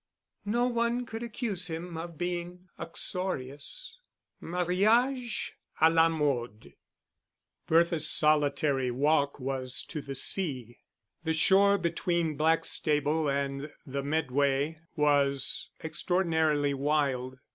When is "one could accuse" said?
0.65-1.67